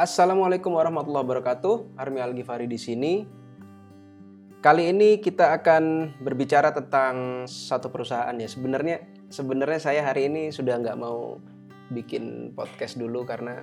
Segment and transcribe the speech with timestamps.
[0.00, 2.00] Assalamualaikum warahmatullahi wabarakatuh.
[2.00, 3.20] Armi Al Ghifari di sini.
[4.64, 8.48] Kali ini kita akan berbicara tentang satu perusahaan ya.
[8.48, 11.36] Sebenarnya sebenarnya saya hari ini sudah nggak mau
[11.92, 13.60] bikin podcast dulu karena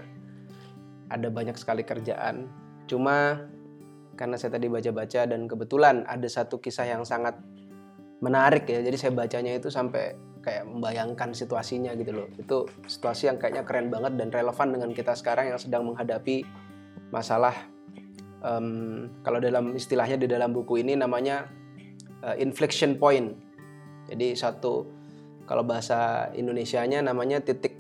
[1.09, 2.45] ada banyak sekali kerjaan.
[2.85, 3.41] Cuma
[4.13, 7.33] karena saya tadi baca-baca dan kebetulan ada satu kisah yang sangat
[8.21, 8.85] menarik ya.
[8.85, 12.27] Jadi saya bacanya itu sampai kayak membayangkan situasinya gitu loh.
[12.37, 16.43] Itu situasi yang kayaknya keren banget dan relevan dengan kita sekarang yang sedang menghadapi
[17.11, 17.55] masalah
[18.43, 21.47] um, kalau dalam istilahnya di dalam buku ini namanya
[22.23, 23.35] uh, inflection point.
[24.07, 24.87] Jadi satu
[25.47, 27.79] kalau bahasa Indonesianya namanya titik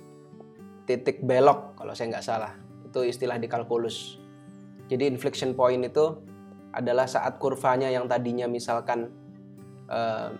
[0.87, 2.53] titik belok kalau saya nggak salah.
[2.87, 4.19] Itu istilah di kalkulus.
[4.87, 6.15] Jadi inflection point itu
[6.71, 9.11] adalah saat kurvanya yang tadinya misalkan
[9.91, 10.31] uh,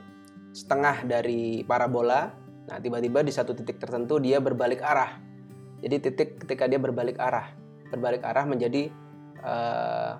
[0.57, 2.33] setengah dari parabola,
[2.65, 5.21] nah tiba-tiba di satu titik tertentu dia berbalik arah.
[5.85, 7.53] Jadi titik ketika dia berbalik arah,
[7.93, 8.89] berbalik arah menjadi
[9.45, 10.17] uh,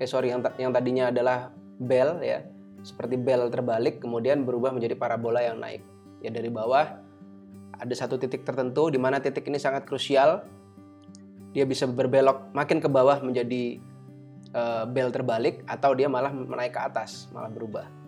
[0.00, 2.40] eh sorry yang yang tadinya adalah bell ya,
[2.80, 5.84] seperti bell terbalik kemudian berubah menjadi parabola yang naik.
[6.24, 6.96] Ya dari bawah
[7.76, 10.40] ada satu titik tertentu di mana titik ini sangat krusial.
[11.52, 13.76] Dia bisa berbelok makin ke bawah menjadi
[14.56, 18.05] uh, bell terbalik atau dia malah menaik ke atas, malah berubah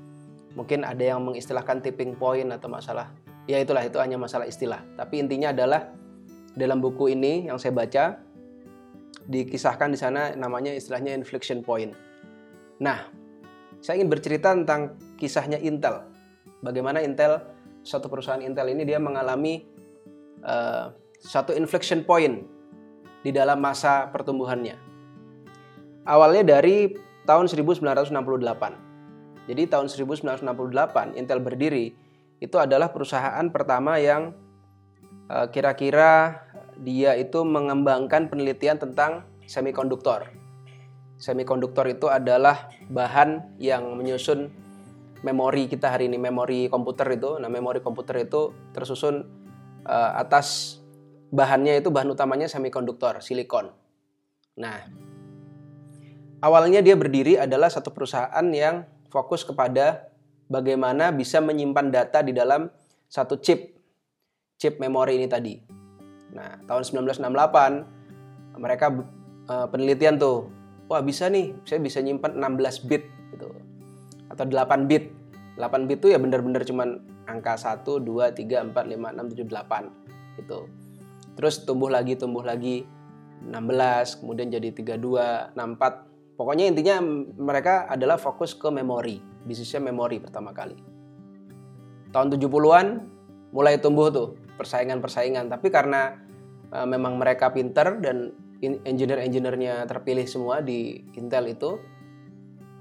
[0.58, 3.14] mungkin ada yang mengistilahkan tipping point atau masalah.
[3.46, 4.82] Ya itulah itu hanya masalah istilah.
[4.98, 5.94] Tapi intinya adalah
[6.58, 8.18] dalam buku ini yang saya baca
[9.30, 11.94] dikisahkan di sana namanya istilahnya inflection point.
[12.82, 13.06] Nah
[13.78, 16.02] saya ingin bercerita tentang kisahnya Intel.
[16.58, 17.38] Bagaimana Intel
[17.86, 19.62] suatu perusahaan Intel ini dia mengalami
[20.42, 20.90] uh,
[21.22, 22.42] satu inflection point
[23.22, 24.74] di dalam masa pertumbuhannya.
[26.02, 26.98] Awalnya dari
[27.30, 28.87] tahun 1968
[29.48, 31.96] jadi tahun 1968 Intel berdiri
[32.38, 34.36] itu adalah perusahaan pertama yang
[35.32, 36.44] eh, kira-kira
[36.78, 40.30] dia itu mengembangkan penelitian tentang semikonduktor.
[41.18, 44.52] Semikonduktor itu adalah bahan yang menyusun
[45.26, 47.42] memori kita hari ini, memori komputer itu.
[47.42, 49.26] Nah, memori komputer itu tersusun
[49.82, 50.78] uh, atas
[51.34, 53.74] bahannya itu bahan utamanya semikonduktor, silikon.
[54.62, 54.86] Nah,
[56.38, 60.08] awalnya dia berdiri adalah satu perusahaan yang fokus kepada
[60.48, 62.68] bagaimana bisa menyimpan data di dalam
[63.08, 63.76] satu chip
[64.58, 65.54] chip memori ini tadi.
[66.34, 68.86] Nah, tahun 1968 mereka
[69.48, 70.50] uh, penelitian tuh,
[70.90, 73.48] wah bisa nih, saya bisa nyimpan 16 bit gitu.
[74.28, 75.14] Atau 8 bit.
[75.56, 80.42] 8 bit tuh ya bener-bener cuman angka 1 2 3 4 5 6 7 8
[80.42, 80.68] gitu.
[81.38, 82.82] Terus tumbuh lagi, tumbuh lagi
[83.46, 86.07] 16, kemudian jadi 32, 64
[86.38, 87.02] Pokoknya intinya
[87.34, 90.78] mereka adalah fokus ke memori, bisnisnya memori pertama kali.
[92.14, 92.86] Tahun 70-an
[93.50, 96.14] mulai tumbuh tuh persaingan-persaingan, tapi karena
[96.70, 98.30] uh, memang mereka pinter dan
[98.62, 101.74] engineer-engineernya terpilih semua di Intel itu,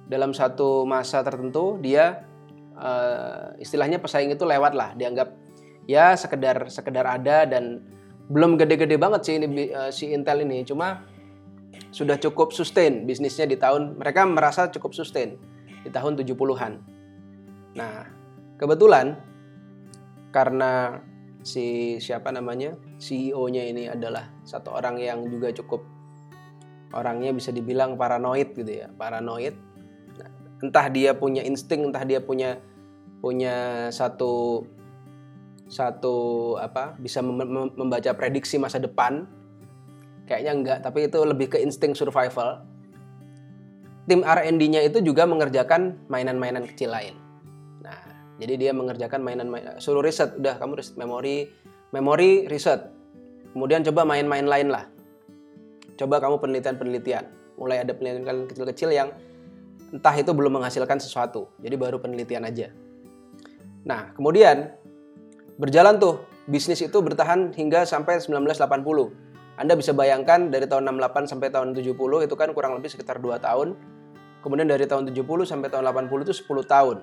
[0.05, 2.29] dalam satu masa tertentu dia
[2.77, 5.33] uh, istilahnya pesaing itu lewat lah, dianggap
[5.89, 7.81] ya sekedar sekedar ada dan
[8.29, 11.09] belum gede-gede banget sih ini uh, si Intel ini, cuma
[11.91, 15.39] sudah cukup sustain bisnisnya di tahun mereka merasa cukup sustain
[15.83, 16.73] di tahun 70-an.
[17.77, 18.09] Nah,
[18.59, 19.15] kebetulan
[20.35, 20.99] karena
[21.45, 22.75] si siapa namanya?
[22.97, 25.85] CEO-nya ini adalah satu orang yang juga cukup
[26.91, 29.55] orangnya bisa dibilang paranoid gitu ya, paranoid.
[30.17, 30.29] Nah,
[30.65, 32.59] entah dia punya insting, entah dia punya
[33.23, 34.63] punya satu
[35.67, 36.15] satu
[36.63, 39.27] apa bisa membaca prediksi masa depan
[40.27, 42.61] Kayaknya enggak, tapi itu lebih ke insting survival.
[44.07, 47.15] Tim R&D-nya itu juga mengerjakan mainan-mainan kecil lain.
[47.79, 47.95] Nah,
[48.39, 51.47] jadi dia mengerjakan mainan-mainan suruh riset, udah kamu riset memori,
[51.95, 52.91] memori riset.
[53.55, 54.87] Kemudian coba main-main lain lah.
[55.95, 57.25] Coba kamu penelitian-penelitian.
[57.57, 59.09] Mulai ada penelitian kecil-kecil yang
[59.91, 61.47] entah itu belum menghasilkan sesuatu.
[61.63, 62.67] Jadi baru penelitian aja.
[63.87, 64.75] Nah, kemudian
[65.55, 69.26] berjalan tuh bisnis itu bertahan hingga sampai 1980
[69.57, 73.41] anda bisa bayangkan dari tahun 68 sampai tahun 70 itu kan kurang lebih sekitar 2
[73.41, 73.73] tahun.
[74.45, 76.97] Kemudian dari tahun 70 sampai tahun 80 itu 10 tahun.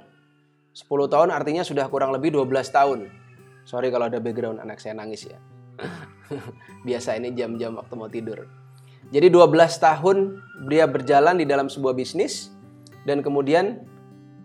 [0.70, 3.10] 10 tahun artinya sudah kurang lebih 12 tahun.
[3.66, 5.38] Sorry kalau ada background anak saya nangis ya.
[6.86, 8.46] Biasa ini jam-jam waktu mau tidur.
[9.10, 9.50] Jadi 12
[9.82, 10.16] tahun
[10.70, 12.54] dia berjalan di dalam sebuah bisnis
[13.02, 13.82] dan kemudian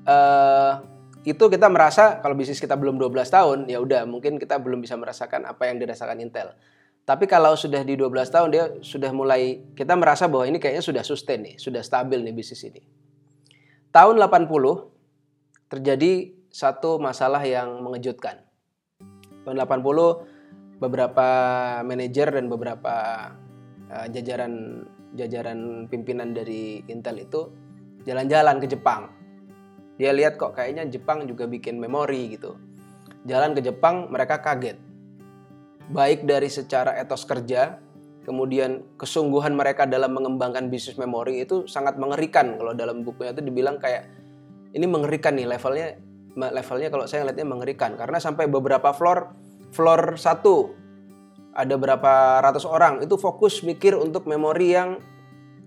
[0.09, 0.81] uh,
[1.29, 4.97] itu kita merasa kalau bisnis kita belum 12 tahun ya udah mungkin kita belum bisa
[4.97, 6.57] merasakan apa yang dirasakan Intel.
[7.09, 11.01] Tapi kalau sudah di 12 tahun dia sudah mulai kita merasa bahwa ini kayaknya sudah
[11.01, 12.85] sustain nih, sudah stabil nih bisnis ini.
[13.89, 14.45] Tahun 80
[15.73, 18.45] terjadi satu masalah yang mengejutkan.
[19.41, 21.27] Tahun 80 beberapa
[21.81, 22.95] manajer dan beberapa
[23.89, 24.85] uh, jajaran
[25.17, 27.49] jajaran pimpinan dari Intel itu
[28.05, 29.09] jalan-jalan ke Jepang.
[29.97, 32.53] Dia lihat kok kayaknya Jepang juga bikin memori gitu.
[33.25, 34.88] Jalan ke Jepang, mereka kaget.
[35.89, 37.81] Baik dari secara etos kerja,
[38.29, 42.61] kemudian kesungguhan mereka dalam mengembangkan bisnis memori itu sangat mengerikan.
[42.61, 44.05] Kalau dalam bukunya itu dibilang kayak
[44.77, 45.97] ini mengerikan nih levelnya
[46.37, 49.33] levelnya kalau saya ngeliatnya mengerikan karena sampai beberapa floor
[49.73, 50.77] floor satu
[51.57, 55.01] ada berapa ratus orang itu fokus mikir untuk memori yang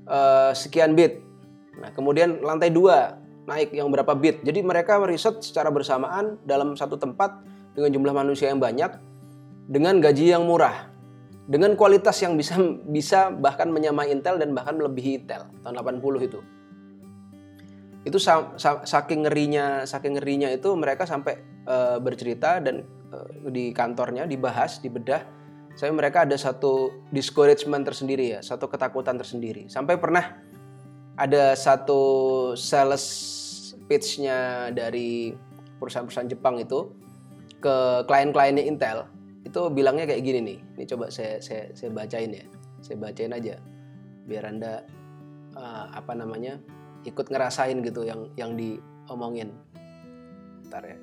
[0.06, 1.18] uh, sekian bit.
[1.82, 3.18] Nah, kemudian lantai dua
[3.50, 4.46] naik yang berapa bit.
[4.46, 7.42] Jadi mereka meriset secara bersamaan dalam satu tempat
[7.74, 9.11] dengan jumlah manusia yang banyak
[9.66, 10.90] dengan gaji yang murah.
[11.42, 12.54] Dengan kualitas yang bisa
[12.86, 16.40] bisa bahkan menyamai Intel dan bahkan melebihi Intel tahun 80 itu.
[18.02, 18.18] Itu
[18.86, 25.22] saking ngerinya, saking ngerinya itu mereka sampai uh, bercerita dan uh, di kantornya dibahas, dibedah
[25.72, 29.72] saya mereka ada satu discouragement tersendiri ya, satu ketakutan tersendiri.
[29.72, 30.36] Sampai pernah
[31.16, 32.00] ada satu
[32.56, 33.04] sales
[33.88, 35.32] pitch-nya dari
[35.80, 36.92] perusahaan-perusahaan Jepang itu
[37.62, 39.08] ke klien-kliennya Intel
[39.42, 40.58] itu bilangnya kayak gini nih.
[40.78, 42.46] Ini coba saya saya saya bacain ya.
[42.82, 43.58] Saya bacain aja
[44.26, 44.86] biar Anda
[45.54, 46.58] uh, apa namanya?
[47.02, 49.50] ikut ngerasain gitu yang yang diomongin.
[50.70, 50.98] Ntar ya.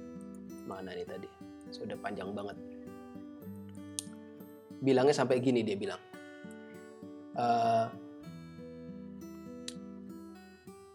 [0.63, 1.27] Mana nih tadi?
[1.75, 2.55] Sudah panjang banget
[4.79, 5.99] bilangnya sampai gini dia bilang
[7.35, 7.85] uh,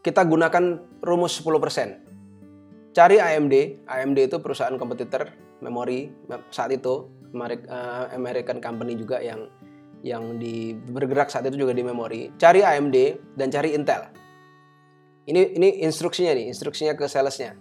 [0.00, 0.64] kita gunakan
[1.04, 3.54] rumus 10% cari AMD
[3.84, 5.28] AMD itu perusahaan kompetitor
[5.60, 6.12] memori
[6.48, 9.50] saat itu eh, American company juga yang
[10.04, 12.96] yang di bergerak saat itu juga di memori cari AMD
[13.36, 14.08] dan cari Intel
[15.26, 17.56] ini ini instruksinya nih instruksinya ke salesnya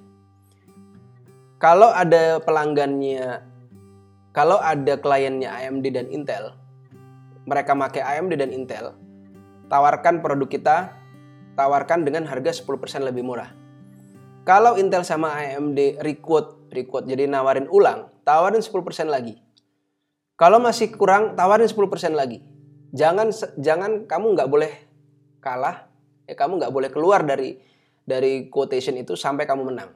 [1.63, 3.53] kalau ada pelanggannya
[4.33, 6.57] kalau ada kliennya AMD dan Intel,
[7.45, 8.97] mereka pakai AMD dan Intel,
[9.69, 10.77] tawarkan produk kita,
[11.53, 13.53] tawarkan dengan harga 10% lebih murah.
[14.41, 18.73] Kalau Intel sama AMD requote, requote jadi nawarin ulang, tawarin 10%
[19.05, 19.37] lagi.
[20.33, 22.41] Kalau masih kurang, tawarin 10% lagi.
[22.93, 24.71] Jangan jangan kamu nggak boleh
[25.41, 25.89] kalah,
[26.29, 27.57] ya kamu nggak boleh keluar dari
[28.05, 29.93] dari quotation itu sampai kamu menang.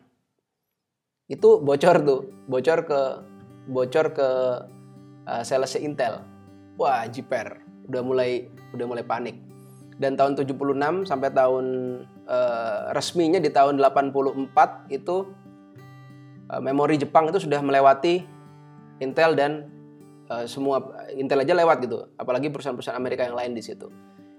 [1.30, 3.02] Itu bocor tuh, bocor ke
[3.68, 4.30] bocor ke
[5.28, 6.24] uh, sales Intel.
[6.80, 7.62] Wah, jiper.
[7.90, 9.38] Udah mulai udah mulai panik.
[9.98, 11.66] Dan tahun 76 sampai tahun
[12.30, 15.26] uh, resminya di tahun 84 itu
[16.54, 18.22] uh, memori Jepang itu sudah melewati
[19.02, 19.77] Intel dan
[20.32, 20.84] uh, semua
[21.16, 22.08] Intel aja lewat gitu.
[22.20, 23.88] Apalagi perusahaan-perusahaan Amerika yang lain di situ.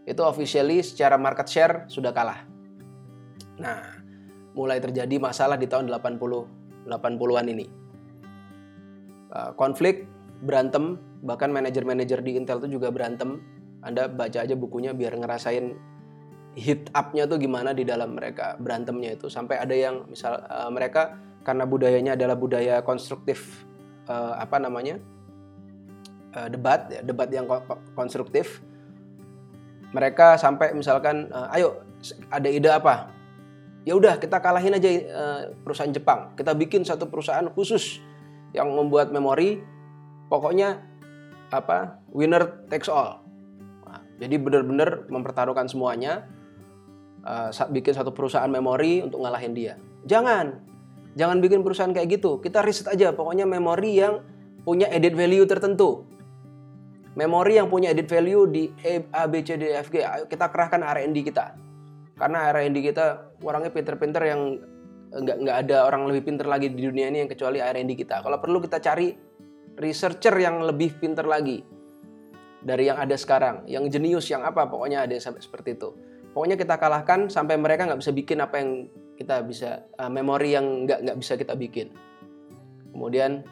[0.08, 2.44] Itu officially secara market share sudah kalah.
[3.60, 4.00] Nah,
[4.56, 7.66] mulai terjadi masalah di tahun 80 80-an ini.
[9.28, 10.08] Uh, konflik,
[10.40, 13.44] berantem, bahkan manajer-manajer di Intel itu juga berantem.
[13.84, 15.76] Anda baca aja bukunya biar ngerasain
[16.58, 19.28] hit up-nya tuh gimana di dalam mereka berantemnya itu.
[19.28, 23.68] Sampai ada yang misal uh, mereka karena budayanya adalah budaya konstruktif
[24.08, 24.98] uh, apa namanya?
[26.28, 27.48] Uh, debat, ya, debat yang
[27.96, 28.60] konstruktif.
[29.96, 31.80] Mereka sampai misalkan uh, ayo
[32.28, 33.08] ada ide apa?
[33.88, 36.36] Ya udah kita kalahin aja uh, perusahaan Jepang.
[36.36, 38.04] Kita bikin satu perusahaan khusus
[38.52, 39.64] yang membuat memori
[40.28, 40.84] pokoknya
[41.48, 43.24] apa winner takes all.
[43.88, 46.28] Nah, jadi benar-benar mempertaruhkan semuanya
[47.24, 49.80] uh, bikin satu perusahaan memori untuk ngalahin dia.
[50.04, 50.60] Jangan,
[51.16, 52.36] jangan bikin perusahaan kayak gitu.
[52.44, 54.20] Kita riset aja pokoknya memori yang
[54.68, 56.17] punya edit value tertentu.
[57.16, 58.68] Memori yang punya edit value di
[59.14, 60.04] A, B, C, D, F, G.
[60.28, 61.56] Kita kerahkan R&D kita.
[62.18, 64.58] Karena R&D kita orangnya pinter-pinter yang
[65.08, 68.20] nggak nggak ada orang lebih pinter lagi di dunia ini yang kecuali R&D kita.
[68.20, 69.14] Kalau perlu kita cari
[69.78, 71.62] researcher yang lebih pinter lagi
[72.58, 75.94] dari yang ada sekarang, yang jenius, yang apa, pokoknya ada seperti itu.
[76.34, 78.70] Pokoknya kita kalahkan sampai mereka nggak bisa bikin apa yang
[79.14, 81.94] kita bisa, uh, memori yang nggak nggak bisa kita bikin.
[82.90, 83.46] Kemudian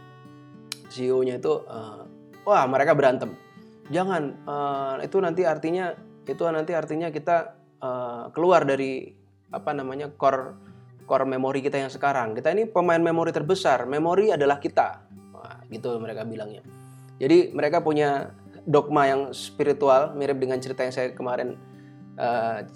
[0.91, 2.03] CEO-nya itu, uh,
[2.43, 3.46] wah mereka berantem.
[3.87, 5.95] Jangan, uh, itu nanti artinya
[6.27, 9.15] itu nanti artinya kita uh, keluar dari
[9.55, 10.59] apa namanya core
[11.07, 12.35] core memori kita yang sekarang.
[12.35, 13.87] Kita ini pemain memori terbesar.
[13.87, 15.07] Memori adalah kita.
[15.31, 16.67] Wah, gitu mereka bilangnya.
[17.17, 18.35] Jadi mereka punya
[18.67, 21.55] dogma yang spiritual mirip dengan cerita yang saya kemarin
[22.19, 22.67] uh,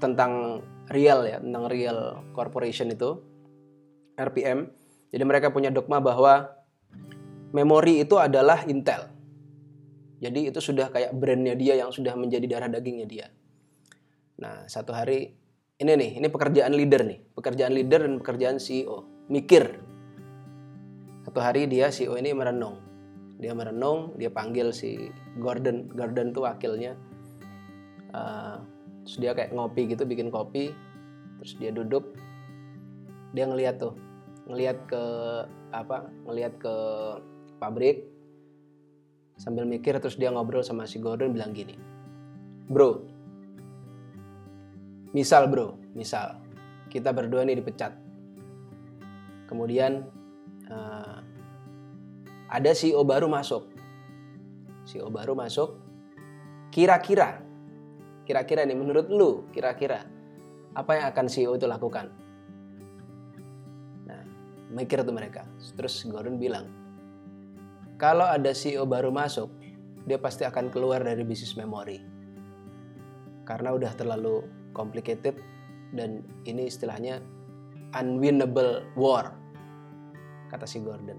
[0.00, 3.20] tentang real ya, tentang real corporation itu
[4.16, 4.72] RPM.
[5.12, 6.48] Jadi mereka punya dogma bahwa
[7.52, 9.15] memori itu adalah Intel.
[10.26, 13.26] Jadi itu sudah kayak brandnya dia yang sudah menjadi darah dagingnya dia.
[14.42, 15.32] Nah, satu hari
[15.78, 19.06] ini nih, ini pekerjaan leader nih, pekerjaan leader dan pekerjaan CEO.
[19.30, 19.78] Mikir.
[21.26, 22.82] Satu hari dia CEO ini merenung.
[23.38, 26.98] Dia merenung, dia panggil si Gordon, Gordon tuh wakilnya.
[28.16, 28.56] uh,
[29.06, 30.74] terus dia kayak ngopi gitu bikin kopi
[31.38, 32.10] terus dia duduk
[33.30, 33.94] dia ngeliat tuh
[34.50, 35.02] ngeliat ke
[35.70, 36.74] apa ngeliat ke
[37.62, 38.02] pabrik
[39.36, 41.76] sambil mikir terus dia ngobrol sama si Gordon bilang gini
[42.66, 43.04] bro
[45.12, 46.46] misal bro misal
[46.96, 47.92] kita berdua nih dipecat.
[49.46, 50.06] Kemudian
[50.70, 51.18] uh,
[52.50, 53.68] ada CEO baru masuk.
[54.86, 55.82] CEO baru masuk
[56.70, 57.42] kira-kira
[58.26, 60.02] kira-kira nih menurut lu kira-kira
[60.74, 62.08] apa yang akan CEO itu lakukan?
[64.66, 65.46] Mikir tuh mereka.
[65.78, 66.66] Terus Gordon bilang,
[67.96, 69.48] kalau ada CEO baru masuk,
[70.04, 71.98] dia pasti akan keluar dari bisnis memori.
[73.48, 74.44] Karena udah terlalu
[74.76, 75.40] complicated
[75.96, 77.24] dan ini istilahnya
[77.96, 79.32] unwinnable war,
[80.52, 81.18] kata si Gordon.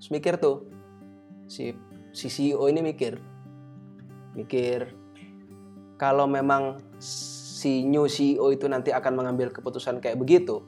[0.00, 0.66] Terus mikir tuh,
[1.46, 1.70] si,
[2.10, 3.14] si CEO ini mikir,
[4.34, 4.90] mikir
[5.94, 10.66] kalau memang si new CEO itu nanti akan mengambil keputusan kayak begitu,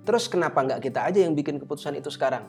[0.00, 2.48] Terus kenapa nggak kita aja yang bikin keputusan itu sekarang?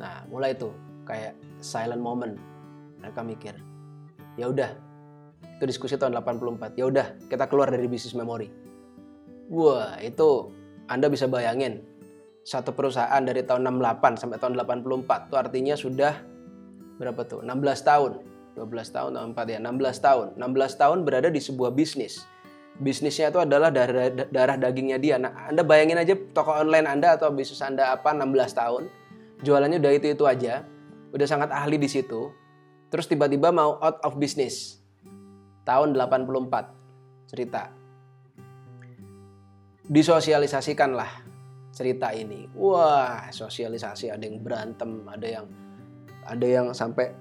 [0.00, 0.72] Nah, mulai tuh
[1.04, 2.40] kayak silent moment.
[3.00, 3.54] Mereka mikir,
[4.36, 4.72] ya udah,
[5.60, 6.76] itu diskusi tahun 84.
[6.76, 8.48] Ya udah, kita keluar dari bisnis memori.
[9.52, 10.52] Wah, itu
[10.88, 11.84] Anda bisa bayangin
[12.44, 16.14] satu perusahaan dari tahun 68 sampai tahun 84 itu artinya sudah
[16.96, 17.44] berapa tuh?
[17.44, 17.52] 16
[17.84, 18.12] tahun.
[18.58, 20.26] 12 tahun atau 4 ya, 16 tahun.
[20.36, 22.24] 16 tahun berada di sebuah bisnis
[22.80, 25.20] bisnisnya itu adalah darah, darah dagingnya dia.
[25.20, 28.88] Nah, Anda bayangin aja toko online Anda atau bisnis Anda apa 16 tahun,
[29.42, 30.64] jualannya udah itu-itu aja,
[31.12, 32.32] udah sangat ahli di situ.
[32.90, 34.82] Terus tiba-tiba mau out of business.
[35.62, 37.70] Tahun 84 cerita.
[39.86, 41.10] Disosialisasikanlah
[41.70, 42.50] cerita ini.
[42.58, 45.46] Wah, sosialisasi ada yang berantem, ada yang
[46.26, 47.14] ada yang sampai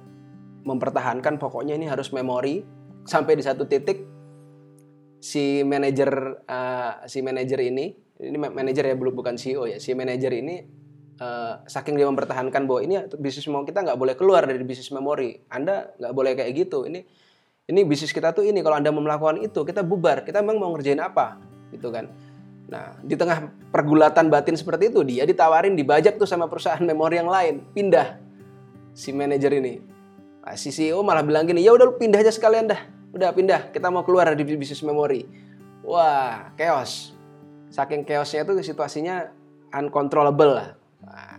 [0.65, 2.61] mempertahankan pokoknya ini harus memori
[3.07, 4.03] sampai di satu titik
[5.19, 10.31] si manajer uh, si manajer ini ini manajer ya belum bukan CEO ya si manajer
[10.35, 10.78] ini
[11.19, 15.38] uh, saking dia mempertahankan bahwa ini bisnis mau kita nggak boleh keluar dari bisnis memori.
[15.51, 16.88] Anda nggak boleh kayak gitu.
[16.88, 16.99] Ini
[17.69, 18.63] ini bisnis kita tuh ini.
[18.63, 20.23] Kalau anda mau melakukan itu kita bubar.
[20.25, 21.38] Kita memang mau ngerjain apa?
[21.69, 22.09] Gitu kan.
[22.71, 27.29] Nah di tengah pergulatan batin seperti itu dia ditawarin dibajak tuh sama perusahaan memori yang
[27.29, 27.61] lain.
[27.75, 28.17] Pindah.
[28.95, 29.79] Si manajer ini.
[30.39, 32.81] Nah, si CEO malah bilang gini ya udah lu pindah aja sekalian dah.
[33.13, 33.69] Udah pindah.
[33.69, 35.27] Kita mau keluar dari bisnis memori.
[35.85, 37.13] Wah chaos.
[37.69, 39.29] Saking chaosnya itu situasinya
[39.69, 41.38] uncontrollable lah nah,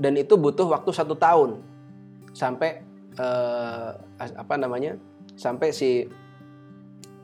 [0.00, 1.60] dan itu butuh waktu satu tahun.
[2.30, 2.82] Sampai
[3.18, 4.96] eh, apa namanya
[5.34, 6.06] sampai si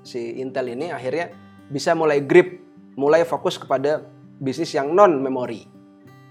[0.02, 1.30] si Intel ini akhirnya
[1.70, 2.62] bisa mulai grip
[2.94, 4.02] mulai fokus kepada
[4.38, 5.66] bisnis yang non memori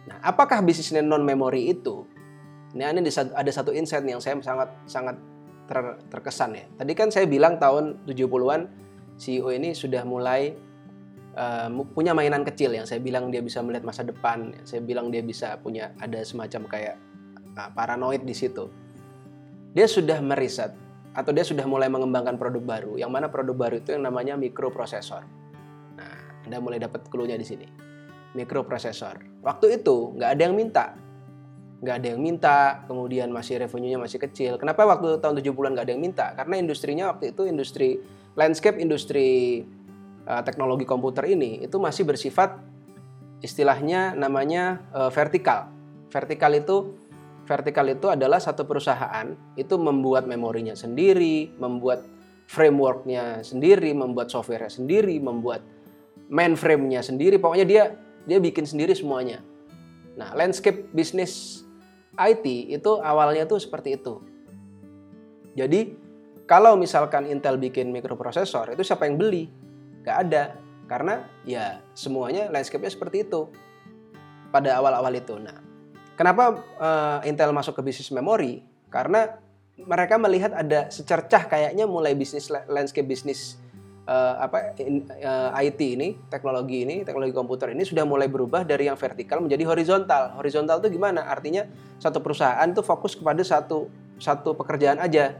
[0.06, 2.06] nah apakah bisnisnya non memori itu?
[2.76, 5.16] Ini ada satu insight yang saya sangat sangat
[5.66, 5.80] ter,
[6.12, 6.66] terkesan ya.
[6.76, 8.68] Tadi kan saya bilang tahun 70-an
[9.16, 10.52] CEO ini sudah mulai
[11.36, 15.22] uh, punya mainan kecil yang saya bilang dia bisa melihat masa depan, saya bilang dia
[15.22, 16.96] bisa punya ada semacam kayak
[17.60, 18.72] uh, paranoid di situ.
[19.76, 20.72] Dia sudah meriset
[21.16, 25.24] atau dia sudah mulai mengembangkan produk baru, yang mana produk baru itu yang namanya mikroprosesor.
[25.96, 26.16] Nah,
[26.48, 27.68] Anda mulai dapat clue-nya di sini.
[28.36, 29.44] Mikroprosesor.
[29.44, 30.86] Waktu itu nggak ada yang minta,
[31.80, 34.60] nggak ada yang minta, kemudian masih revenue-nya masih kecil.
[34.60, 36.26] Kenapa waktu tahun 70-an nggak ada yang minta?
[36.36, 38.00] Karena industrinya waktu itu industri
[38.36, 39.64] landscape industri
[40.26, 42.60] uh, teknologi komputer ini itu masih bersifat
[43.42, 45.70] istilahnya namanya uh, vertikal.
[46.10, 46.98] Vertikal itu
[47.46, 52.02] vertikal itu adalah satu perusahaan itu membuat memorinya sendiri, membuat
[52.50, 55.62] frameworknya sendiri, membuat softwarenya sendiri, membuat
[56.30, 57.38] mainframe-nya sendiri.
[57.38, 57.84] Pokoknya dia
[58.26, 59.46] dia bikin sendiri semuanya.
[60.18, 61.62] Nah, landscape bisnis
[62.18, 64.24] IT itu awalnya tuh seperti itu.
[65.56, 65.94] Jadi
[66.46, 69.65] kalau misalkan Intel bikin mikroprosesor itu siapa yang beli?
[70.06, 70.44] Gak ada.
[70.86, 73.50] Karena ya semuanya landscape-nya seperti itu
[74.54, 75.36] pada awal-awal itu.
[75.42, 75.58] Nah,
[76.14, 78.62] kenapa uh, Intel masuk ke bisnis memori?
[78.94, 79.42] Karena
[79.76, 83.60] mereka melihat ada secercah kayaknya mulai bisnis landscape bisnis
[84.08, 88.64] uh, apa in, uh, eh, IT ini, teknologi ini, teknologi komputer ini sudah mulai berubah
[88.64, 90.38] dari yang vertikal menjadi horizontal.
[90.40, 91.28] Horizontal itu gimana?
[91.28, 91.68] Artinya
[92.00, 95.36] satu perusahaan itu fokus kepada satu satu pekerjaan aja.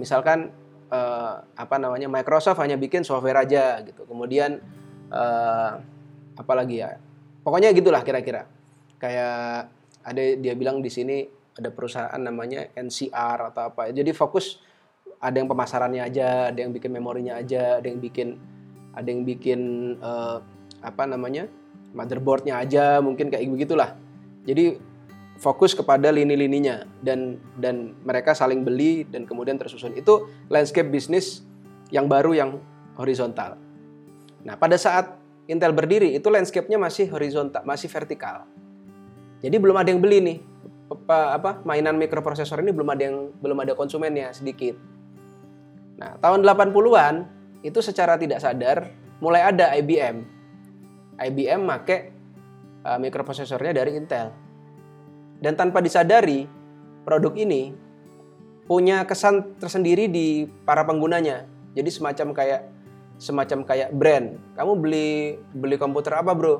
[0.00, 0.50] Misalkan
[0.90, 4.04] uh, apa namanya Microsoft hanya bikin software aja gitu.
[4.04, 4.60] Kemudian
[5.12, 5.72] uh,
[6.34, 6.98] apa lagi ya?
[7.44, 8.48] Pokoknya gitulah kira-kira.
[8.98, 9.68] Kayak
[10.04, 11.24] ada dia bilang di sini
[11.54, 13.92] ada perusahaan namanya NCR atau apa.
[13.94, 14.58] Jadi fokus
[15.22, 18.36] ada yang pemasarannya aja, ada yang bikin memorinya aja, ada yang bikin
[18.94, 19.60] ada yang bikin
[20.02, 20.42] uh,
[20.84, 21.48] apa namanya
[21.94, 23.96] motherboardnya aja, mungkin kayak begitulah.
[24.44, 24.76] Jadi
[25.38, 29.94] fokus kepada lini-lininya dan dan mereka saling beli dan kemudian tersusun.
[29.98, 31.42] Itu landscape bisnis
[31.90, 32.50] yang baru yang
[32.98, 33.58] horizontal.
[34.44, 38.48] Nah, pada saat Intel berdiri itu landscape-nya masih horizontal, masih vertikal.
[39.44, 40.38] Jadi belum ada yang beli nih.
[40.88, 44.76] Apa, apa mainan mikroprosesor ini belum ada yang belum ada konsumennya sedikit.
[46.00, 47.14] Nah, tahun 80-an
[47.60, 48.88] itu secara tidak sadar
[49.20, 50.24] mulai ada IBM.
[51.20, 52.12] IBM make
[52.84, 54.32] uh, mikroprosesornya dari Intel.
[55.42, 56.46] Dan tanpa disadari,
[57.04, 57.74] produk ini
[58.64, 61.44] punya kesan tersendiri di para penggunanya.
[61.76, 62.60] Jadi semacam kayak
[63.20, 64.40] semacam kayak brand.
[64.56, 66.54] Kamu beli beli komputer apa, Bro?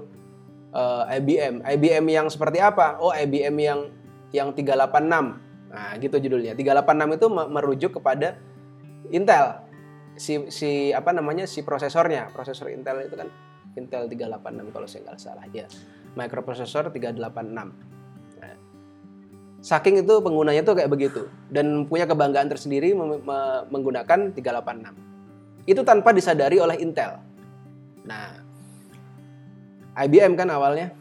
[0.74, 1.64] Uh, IBM.
[1.64, 2.98] IBM yang seperti apa?
[3.00, 3.80] Oh, IBM yang
[4.34, 5.70] yang 386.
[5.70, 6.54] Nah, gitu judulnya.
[6.54, 8.38] 386 itu merujuk kepada
[9.10, 9.62] Intel.
[10.14, 11.46] Si si apa namanya?
[11.46, 12.30] si prosesornya.
[12.34, 13.30] Prosesor Intel itu kan
[13.74, 15.66] Intel 386 kalau saya nggak salah ya.
[16.14, 17.93] Microprosesor 386
[19.64, 22.92] saking itu penggunanya tuh kayak begitu dan punya kebanggaan tersendiri
[23.72, 24.92] menggunakan 386.
[25.64, 27.16] Itu tanpa disadari oleh Intel.
[28.04, 28.44] Nah,
[29.96, 30.92] IBM kan awalnya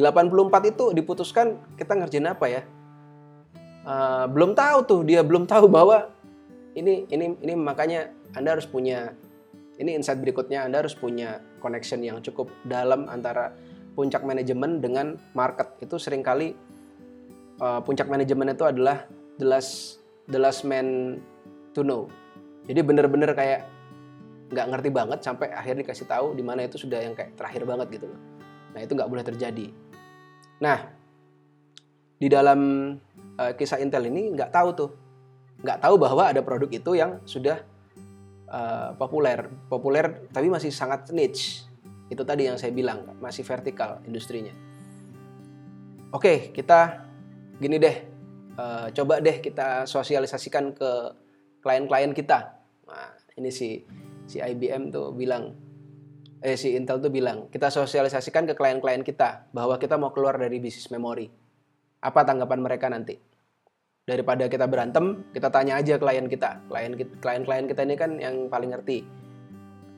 [0.00, 2.62] 84 itu diputuskan kita ngerjain apa ya?
[3.84, 6.08] Uh, belum tahu tuh dia belum tahu bahwa
[6.72, 9.12] ini ini ini makanya Anda harus punya
[9.76, 13.52] ini insight berikutnya Anda harus punya connection yang cukup dalam antara
[13.92, 15.76] puncak manajemen dengan market.
[15.84, 16.56] Itu sering kali
[17.60, 19.04] uh, puncak manajemen itu adalah
[19.36, 21.18] the last the last man
[21.76, 22.08] to know.
[22.70, 23.66] Jadi bener-bener kayak
[24.52, 28.00] nggak ngerti banget sampai akhirnya dikasih tahu di mana itu sudah yang kayak terakhir banget
[28.00, 28.20] gitu loh.
[28.76, 29.66] Nah itu nggak boleh terjadi.
[30.60, 30.78] Nah
[32.22, 32.60] di dalam
[33.40, 34.90] uh, kisah Intel ini nggak tahu tuh,
[35.64, 37.64] nggak tahu bahwa ada produk itu yang sudah
[38.46, 41.66] uh, populer, populer tapi masih sangat niche.
[42.12, 44.52] Itu tadi yang saya bilang masih vertikal industrinya.
[46.12, 47.01] Oke, kita
[47.62, 47.96] gini deh,
[48.58, 50.90] uh, coba deh kita sosialisasikan ke
[51.62, 52.58] klien-klien kita.
[52.90, 53.86] Nah, ini si
[54.26, 55.54] si IBM tuh bilang,
[56.42, 60.58] eh si Intel tuh bilang, kita sosialisasikan ke klien-klien kita bahwa kita mau keluar dari
[60.58, 61.30] bisnis memori.
[62.02, 63.14] Apa tanggapan mereka nanti?
[64.02, 66.66] Daripada kita berantem, kita tanya aja klien kita.
[67.22, 69.21] Klien-klien kita ini kan yang paling ngerti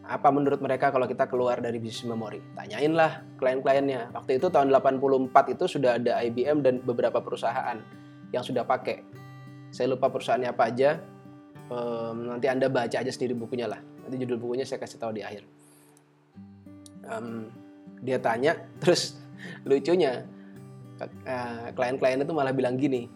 [0.04, 2.36] apa menurut mereka kalau kita keluar dari bisnis memori?
[2.52, 4.12] Tanyainlah klien-kliennya.
[4.12, 7.80] Waktu itu tahun 84 itu sudah ada IBM dan beberapa perusahaan
[8.28, 9.00] yang sudah pakai.
[9.72, 11.00] Saya lupa perusahaannya apa aja.
[11.72, 13.80] Um, nanti Anda baca aja sendiri bukunya lah.
[14.04, 15.48] Nanti judul bukunya saya kasih tahu di akhir.
[17.08, 17.48] Um,
[18.04, 19.16] dia tanya, terus
[19.64, 20.28] lucunya
[21.00, 23.08] uh, klien-klien itu malah bilang gini,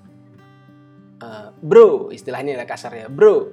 [1.20, 3.52] uh, bro, istilahnya ya kasarnya, bro,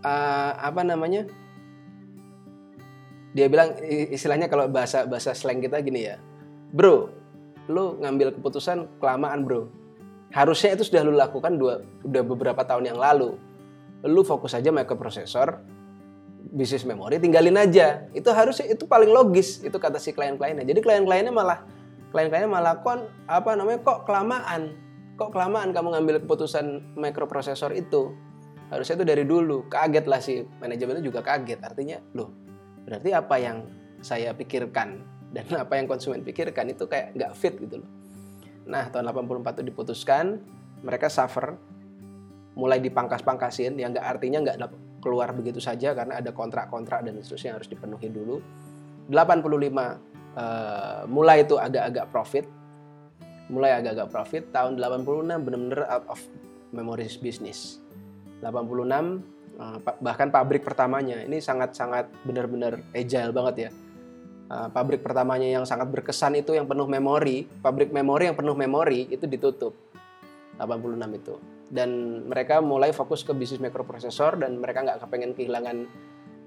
[0.00, 1.28] uh, apa namanya?
[3.38, 6.18] Dia bilang istilahnya kalau bahasa bahasa slang kita gini ya.
[6.74, 7.14] Bro
[7.70, 9.70] lu ngambil keputusan kelamaan bro.
[10.34, 13.38] Harusnya itu sudah lu lakukan dua udah beberapa tahun yang lalu.
[14.02, 15.62] Lu fokus aja microprosesor
[16.50, 18.08] bisnis memori tinggalin aja.
[18.10, 20.66] Itu harusnya itu paling logis itu kata si klien-kliennya.
[20.66, 21.62] Jadi klien-kliennya malah
[22.10, 24.74] klien-kliennya malah kon apa namanya kok kelamaan?
[25.14, 28.16] Kok kelamaan kamu ngambil keputusan microprosesor itu?
[28.72, 29.68] Harusnya itu dari dulu.
[29.68, 31.60] Kaget lah si manajemennya juga kaget.
[31.60, 32.47] Artinya loh
[32.88, 33.68] berarti apa yang
[34.00, 35.04] saya pikirkan
[35.36, 37.90] dan apa yang konsumen pikirkan itu kayak nggak fit gitu loh.
[38.64, 40.40] Nah tahun 84 itu diputuskan
[40.80, 41.52] mereka suffer
[42.56, 44.58] mulai dipangkas-pangkasin yang nggak artinya nggak
[45.04, 48.36] keluar begitu saja karena ada kontrak-kontrak dan seterusnya yang harus dipenuhi dulu.
[49.12, 52.44] 85 uh, eh, mulai itu agak-agak profit
[53.48, 56.20] mulai agak-agak profit tahun 86 benar-benar out of
[56.76, 57.80] memories business
[58.44, 59.37] 86 Eh,
[59.98, 63.70] bahkan pabrik pertamanya ini sangat-sangat benar-benar agile banget ya.
[64.48, 69.10] Eh, pabrik pertamanya yang sangat berkesan itu yang penuh memori, pabrik memori yang penuh memori
[69.10, 69.76] itu ditutup
[70.56, 71.34] 86 itu.
[71.68, 71.90] Dan
[72.30, 75.76] mereka mulai fokus ke bisnis mikroprosesor dan mereka nggak kepengen kehilangan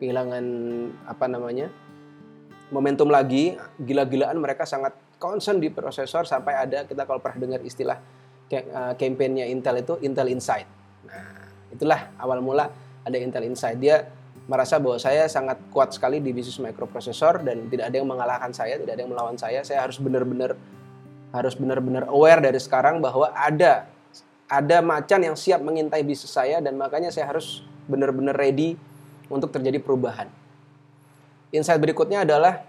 [0.02, 0.46] kehilangan
[1.06, 1.70] apa namanya
[2.74, 8.02] momentum lagi gila-gilaan mereka sangat concern di prosesor sampai ada kita kalau pernah dengar istilah
[8.50, 10.66] uh, campaignnya Intel itu Intel Inside.
[11.06, 12.74] Nah, itulah awal mula
[13.06, 13.80] ada Intel Inside.
[13.82, 14.06] Dia
[14.50, 18.78] merasa bahwa saya sangat kuat sekali di bisnis microprosesor dan tidak ada yang mengalahkan saya,
[18.82, 19.62] tidak ada yang melawan saya.
[19.62, 20.58] Saya harus benar-benar
[21.32, 23.88] harus benar-benar aware dari sekarang bahwa ada
[24.52, 28.76] ada macan yang siap mengintai bisnis saya dan makanya saya harus benar-benar ready
[29.32, 30.28] untuk terjadi perubahan.
[31.56, 32.68] Insight berikutnya adalah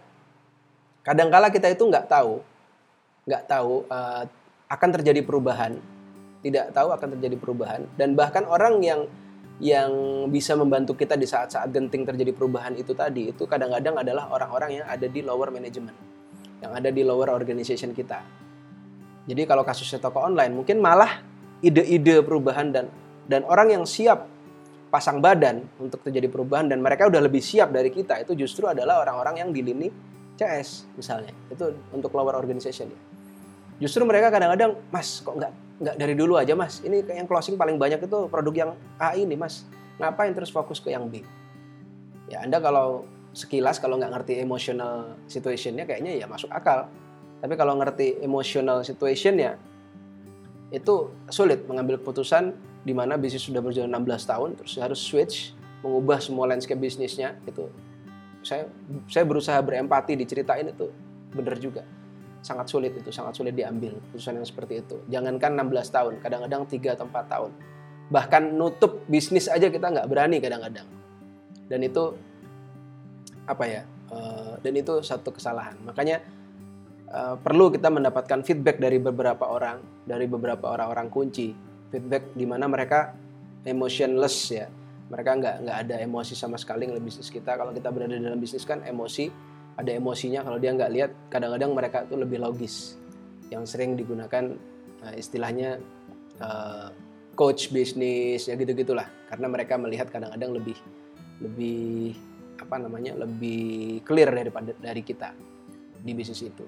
[1.02, 2.38] kadangkala kita itu nggak tahu,
[3.26, 4.22] nggak tahu uh,
[4.70, 5.74] akan terjadi perubahan,
[6.46, 9.10] tidak tahu akan terjadi perubahan dan bahkan orang yang
[9.62, 14.82] yang bisa membantu kita di saat-saat genting terjadi perubahan itu tadi itu kadang-kadang adalah orang-orang
[14.82, 15.94] yang ada di lower management
[16.62, 18.22] yang ada di lower organization kita.
[19.26, 21.22] Jadi kalau kasusnya toko online mungkin malah
[21.62, 22.90] ide-ide perubahan dan
[23.30, 24.26] dan orang yang siap
[24.90, 29.00] pasang badan untuk terjadi perubahan dan mereka udah lebih siap dari kita itu justru adalah
[29.06, 29.88] orang-orang yang di lini
[30.34, 33.00] CS misalnya itu untuk lower organization ya
[33.78, 36.78] justru mereka kadang-kadang mas kok nggak nggak dari dulu aja mas.
[36.86, 38.70] Ini yang closing paling banyak itu produk yang
[39.02, 39.66] A ini mas.
[39.98, 41.26] Ngapain terus fokus ke yang B?
[42.30, 46.86] Ya anda kalau sekilas kalau nggak ngerti emotional situationnya kayaknya ya masuk akal.
[47.42, 49.58] Tapi kalau ngerti emotional situationnya
[50.70, 55.52] itu sulit mengambil keputusan di mana bisnis sudah berjalan 16 tahun terus harus switch
[55.84, 57.68] mengubah semua landscape bisnisnya itu
[58.42, 58.66] saya
[59.06, 60.90] saya berusaha berempati diceritain itu
[61.30, 61.86] benar juga
[62.42, 64.98] sangat sulit itu sangat sulit diambil keputusan yang seperti itu.
[65.06, 67.50] Jangankan 16 tahun kadang-kadang 3 atau 4 tahun.
[68.10, 70.84] Bahkan nutup bisnis aja kita nggak berani kadang-kadang.
[71.70, 72.12] Dan itu
[73.46, 75.78] apa ya uh, dan itu satu kesalahan.
[75.86, 76.18] Makanya
[77.14, 81.54] uh, perlu kita mendapatkan feedback dari beberapa orang dari beberapa orang-orang kunci.
[81.94, 83.14] Feedback di mana mereka
[83.62, 84.66] emotionless ya.
[85.14, 87.54] Mereka nggak nggak ada emosi sama sekali ngeliat bisnis kita.
[87.54, 90.44] Kalau kita berada dalam bisnis kan emosi ada emosinya.
[90.44, 92.96] Kalau dia nggak lihat kadang-kadang mereka tuh lebih logis.
[93.52, 94.56] Yang sering digunakan
[95.04, 95.80] uh, istilahnya
[96.40, 96.88] uh,
[97.32, 100.76] coach bisnis ya gitu gitulah karena mereka melihat kadang-kadang lebih
[101.40, 102.12] lebih
[102.60, 105.32] apa namanya lebih clear daripada dari kita
[106.02, 106.64] di bisnis itu.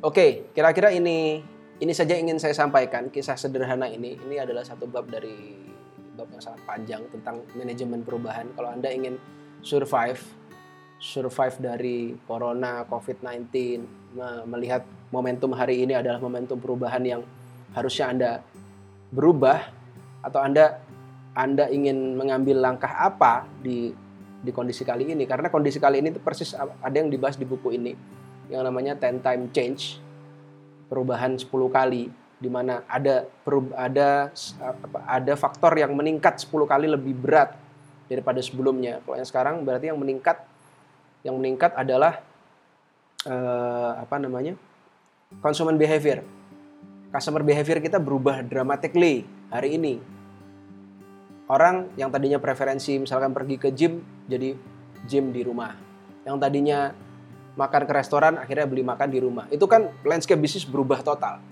[0.00, 1.40] Oke kira-kira ini
[1.80, 3.08] ini saja ingin saya sampaikan.
[3.08, 5.56] Kisah sederhana ini ini adalah satu bab dari
[6.14, 8.52] bab yang sangat panjang tentang manajemen perubahan.
[8.52, 9.16] Kalau Anda ingin
[9.64, 10.20] survive,
[11.00, 13.48] survive dari corona, COVID-19,
[14.44, 17.24] melihat momentum hari ini adalah momentum perubahan yang
[17.72, 18.30] harusnya Anda
[19.10, 19.58] berubah
[20.20, 20.78] atau Anda
[21.32, 23.90] Anda ingin mengambil langkah apa di
[24.40, 27.76] di kondisi kali ini karena kondisi kali ini itu persis ada yang dibahas di buku
[27.76, 27.92] ini
[28.50, 30.02] yang namanya ten time change
[30.90, 32.10] perubahan 10 kali
[32.40, 33.28] di mana ada
[33.78, 34.34] ada
[35.06, 37.54] ada faktor yang meningkat 10 kali lebih berat
[38.10, 38.98] daripada sebelumnya.
[39.06, 40.49] Kalau yang sekarang berarti yang meningkat
[41.26, 42.22] yang meningkat adalah
[43.26, 44.56] uh, apa namanya?
[45.38, 46.26] consumer behavior.
[47.10, 50.02] Customer behavior kita berubah dramatically hari ini.
[51.46, 54.54] Orang yang tadinya preferensi misalkan pergi ke gym jadi
[55.06, 55.74] gym di rumah.
[56.26, 56.90] Yang tadinya
[57.54, 59.46] makan ke restoran akhirnya beli makan di rumah.
[59.50, 61.42] Itu kan landscape bisnis berubah total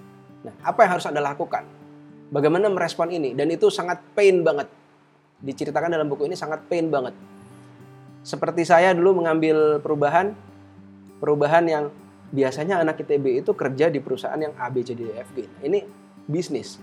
[0.47, 1.65] Nah, apa yang harus Anda lakukan?
[2.31, 3.35] Bagaimana merespon ini?
[3.35, 4.69] Dan itu sangat pain banget.
[5.43, 7.15] Diceritakan dalam buku ini sangat pain banget.
[8.29, 10.37] Seperti saya dulu mengambil perubahan,
[11.17, 11.85] perubahan yang
[12.29, 15.25] biasanya anak ITB itu kerja di perusahaan yang A, B, C, D, E,
[15.65, 15.81] ini
[16.29, 16.77] bisnis.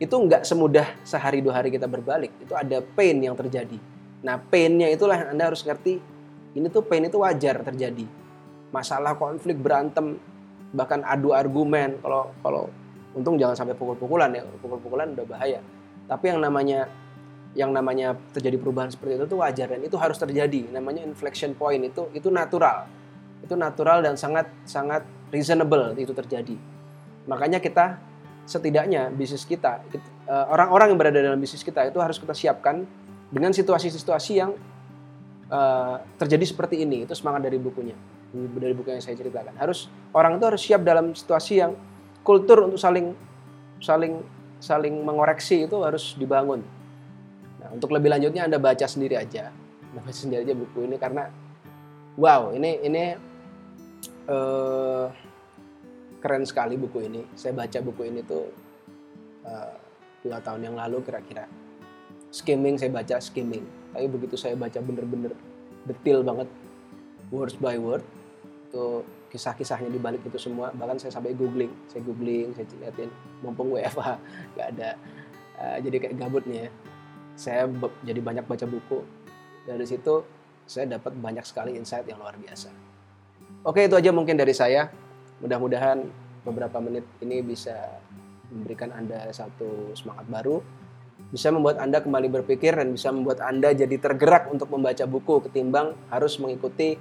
[0.00, 2.32] Itu nggak semudah sehari dua hari kita berbalik.
[2.40, 3.76] Itu ada pain yang terjadi.
[4.24, 6.00] Nah, painnya itulah yang Anda harus ngerti.
[6.56, 8.08] Ini tuh pain itu wajar terjadi.
[8.72, 10.16] Masalah konflik, berantem,
[10.72, 12.00] bahkan adu argumen.
[12.00, 12.72] Kalau kalau
[13.16, 15.64] untung jangan sampai pukul-pukulan ya pukul-pukulan udah bahaya
[16.04, 16.84] tapi yang namanya
[17.56, 20.68] yang namanya terjadi perubahan seperti itu tuh wajar dan itu harus terjadi.
[20.70, 22.84] Namanya inflection point itu itu natural.
[23.40, 26.54] Itu natural dan sangat sangat reasonable itu terjadi.
[27.24, 27.96] Makanya kita
[28.46, 29.82] setidaknya bisnis kita
[30.28, 32.84] eh, orang-orang yang berada dalam bisnis kita itu harus kita siapkan
[33.26, 34.54] dengan situasi-situasi yang
[35.50, 37.02] uh, terjadi seperti ini.
[37.02, 37.98] Itu semangat dari bukunya
[38.34, 39.54] dari buku yang saya ceritakan.
[39.56, 41.72] Harus orang itu harus siap dalam situasi yang
[42.26, 43.14] kultur untuk saling
[43.80, 44.20] saling
[44.58, 46.64] saling mengoreksi itu harus dibangun.
[47.66, 49.50] Nah, untuk lebih lanjutnya Anda baca sendiri aja.
[49.90, 51.26] Baca sendiri aja buku ini karena
[52.14, 53.18] wow, ini ini
[54.30, 55.10] uh,
[56.22, 57.26] keren sekali buku ini.
[57.34, 58.46] Saya baca buku ini tuh
[59.42, 59.74] uh,
[60.22, 61.50] dua tahun yang lalu kira-kira.
[62.30, 63.66] Skimming saya baca skimming.
[63.90, 65.34] Tapi begitu saya baca bener-bener
[65.90, 66.46] detail banget
[67.34, 68.06] words by word
[68.70, 69.02] itu
[69.34, 73.10] kisah-kisahnya di balik itu semua bahkan saya sampai googling saya googling saya liatin
[73.42, 74.18] mumpung WFH
[74.54, 74.90] nggak ada
[75.58, 76.70] uh, jadi kayak gabut nih ya
[77.36, 77.68] saya
[78.02, 79.04] jadi banyak baca buku.
[79.68, 80.24] Dari situ
[80.66, 82.72] saya dapat banyak sekali insight yang luar biasa.
[83.62, 84.90] Oke itu aja mungkin dari saya.
[85.38, 86.00] Mudah-mudahan
[86.42, 87.76] beberapa menit ini bisa
[88.50, 90.64] memberikan anda satu semangat baru.
[91.28, 95.92] Bisa membuat anda kembali berpikir dan bisa membuat anda jadi tergerak untuk membaca buku ketimbang
[96.08, 96.96] harus mengikuti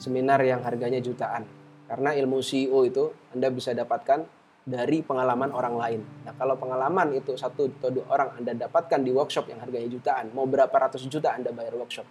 [0.00, 1.44] seminar yang harganya jutaan.
[1.90, 4.39] Karena ilmu CEO itu Anda bisa dapatkan
[4.70, 6.00] dari pengalaman orang lain.
[6.22, 10.30] Nah, kalau pengalaman itu satu atau dua orang Anda dapatkan di workshop yang harganya jutaan,
[10.30, 12.06] mau berapa ratus juta Anda bayar workshop.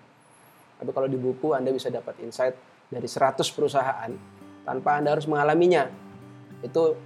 [0.83, 2.59] Tapi kalau di buku Anda bisa dapat insight
[2.91, 4.11] dari 100 perusahaan
[4.67, 5.87] tanpa Anda harus mengalaminya.
[6.59, 6.99] Itu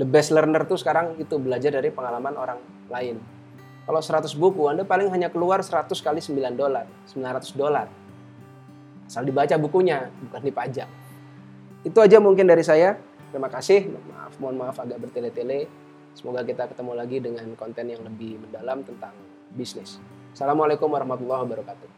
[0.00, 3.20] the best learner tuh sekarang itu belajar dari pengalaman orang lain.
[3.84, 7.88] Kalau 100 buku, Anda paling hanya keluar 100 kali 9 dolar, 900 dolar
[9.08, 10.84] Asal dibaca bukunya, bukan dipajak.
[11.80, 13.00] Itu aja mungkin dari saya.
[13.28, 13.92] Terima kasih.
[13.92, 15.68] Maaf, mohon maaf agak bertele-tele.
[16.16, 19.14] Semoga kita ketemu lagi dengan konten yang lebih mendalam tentang
[19.52, 20.00] bisnis.
[20.32, 21.97] Assalamualaikum warahmatullahi wabarakatuh.